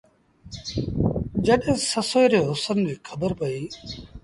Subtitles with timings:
[1.45, 3.71] جڏهيݩ سسئيٚ ري هُسن ريٚ کبرپئيٚ۔